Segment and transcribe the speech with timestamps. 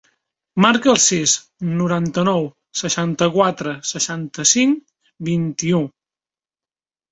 [0.65, 1.33] Marca el sis,
[1.81, 2.47] noranta-nou,
[2.81, 4.83] seixanta-quatre, seixanta-cinc,
[5.31, 5.85] vint-i-u.